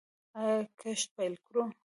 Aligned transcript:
آیا 0.39 0.59
کښت 0.79 1.07
پیل 1.15 1.33
کړو؟ 1.45 1.63